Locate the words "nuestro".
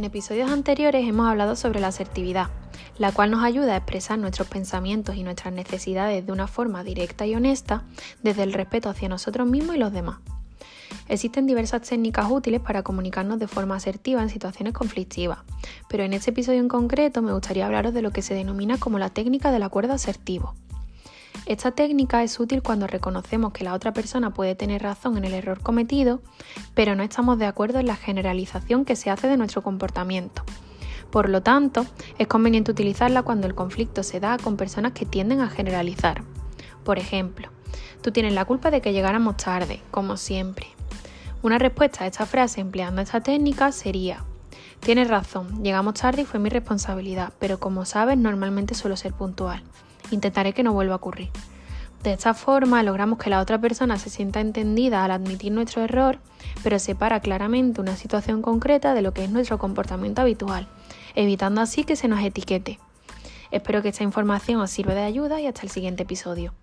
29.36-29.60, 55.52-55.82, 59.30-59.58